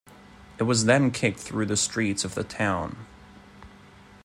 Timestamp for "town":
2.43-3.05